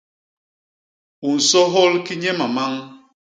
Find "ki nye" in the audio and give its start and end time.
2.05-2.31